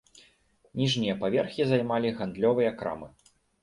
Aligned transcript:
Ніжнія 0.81 1.17
паверхі 1.21 1.61
займалі 1.75 2.17
гандлёвыя 2.19 2.77
крамы. 2.83 3.17